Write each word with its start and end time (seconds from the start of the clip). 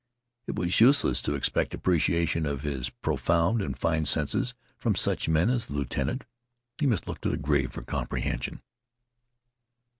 It 0.47 0.55
was 0.55 0.79
useless 0.79 1.21
to 1.21 1.35
expect 1.35 1.75
appreciation 1.75 2.47
of 2.47 2.63
his 2.63 2.89
profound 2.89 3.61
and 3.61 3.77
fine 3.77 4.05
senses 4.07 4.55
from 4.75 4.95
such 4.95 5.29
men 5.29 5.51
as 5.51 5.67
the 5.67 5.73
lieutenant. 5.73 6.23
He 6.79 6.87
must 6.87 7.07
look 7.07 7.21
to 7.21 7.29
the 7.29 7.37
grave 7.37 7.73
for 7.73 7.83
comprehension. 7.83 8.63